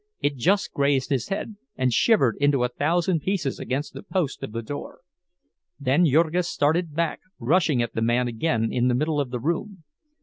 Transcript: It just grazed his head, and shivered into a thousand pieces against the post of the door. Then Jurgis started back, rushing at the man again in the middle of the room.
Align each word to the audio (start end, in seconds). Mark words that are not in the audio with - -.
It 0.19 0.35
just 0.35 0.73
grazed 0.73 1.11
his 1.11 1.27
head, 1.29 1.57
and 1.75 1.93
shivered 1.93 2.35
into 2.41 2.63
a 2.63 2.69
thousand 2.69 3.19
pieces 3.19 3.59
against 3.59 3.93
the 3.93 4.01
post 4.01 4.41
of 4.41 4.51
the 4.51 4.63
door. 4.63 5.01
Then 5.79 6.07
Jurgis 6.07 6.47
started 6.49 6.95
back, 6.95 7.19
rushing 7.37 7.83
at 7.83 7.93
the 7.93 8.01
man 8.01 8.27
again 8.27 8.73
in 8.73 8.87
the 8.87 8.95
middle 8.95 9.19
of 9.19 9.29
the 9.29 9.39
room. 9.39 9.83